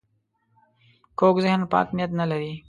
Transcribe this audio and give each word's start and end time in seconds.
کوږ 1.19 1.35
ذهن 1.45 1.61
پاک 1.71 1.87
نیت 1.95 2.11
نه 2.19 2.25
لري 2.31 2.53